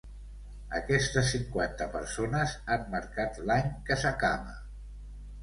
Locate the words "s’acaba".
4.07-4.59